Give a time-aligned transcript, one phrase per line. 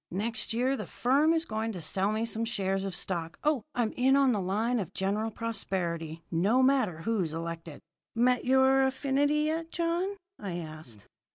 [0.09, 3.37] Next year the firm is going to sell me some shares of stock.
[3.43, 7.81] Oh, I'm in on the line of General Prosperity, no matter who's elected!"
[8.15, 11.05] "Met your affinity yet, John?" I asked.